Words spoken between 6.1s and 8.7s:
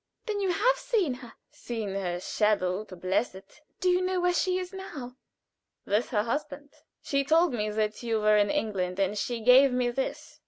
husband at. She told me that you were in